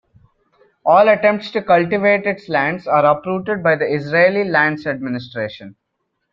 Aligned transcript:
All 0.83 1.09
attempts 1.09 1.51
to 1.51 1.61
cultivate 1.61 2.25
its 2.25 2.49
lands 2.49 2.87
are 2.87 3.05
uprooted 3.05 3.61
by 3.61 3.75
the 3.75 3.85
Israeli 3.85 4.45
Lands 4.45 4.87
Administration. 4.87 5.75